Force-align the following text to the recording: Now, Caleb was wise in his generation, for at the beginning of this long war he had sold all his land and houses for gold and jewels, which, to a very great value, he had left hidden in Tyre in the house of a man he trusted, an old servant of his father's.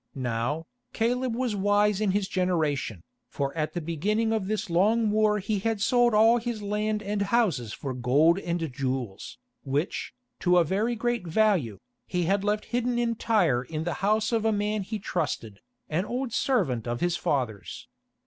Now, 0.15 0.65
Caleb 0.93 1.35
was 1.35 1.55
wise 1.55 2.01
in 2.01 2.09
his 2.09 2.27
generation, 2.27 3.03
for 3.29 3.55
at 3.55 3.73
the 3.73 3.81
beginning 3.81 4.33
of 4.33 4.47
this 4.47 4.67
long 4.67 5.11
war 5.11 5.37
he 5.37 5.59
had 5.59 5.79
sold 5.79 6.15
all 6.15 6.39
his 6.39 6.63
land 6.63 7.03
and 7.03 7.21
houses 7.21 7.71
for 7.71 7.93
gold 7.93 8.39
and 8.39 8.73
jewels, 8.73 9.37
which, 9.63 10.15
to 10.39 10.57
a 10.57 10.63
very 10.63 10.95
great 10.95 11.27
value, 11.27 11.77
he 12.07 12.23
had 12.23 12.43
left 12.43 12.65
hidden 12.73 12.97
in 12.97 13.13
Tyre 13.13 13.61
in 13.61 13.83
the 13.83 13.93
house 14.01 14.31
of 14.31 14.43
a 14.43 14.51
man 14.51 14.81
he 14.81 14.97
trusted, 14.97 15.59
an 15.87 16.03
old 16.05 16.33
servant 16.33 16.87
of 16.87 16.99
his 16.99 17.15
father's. 17.15 17.87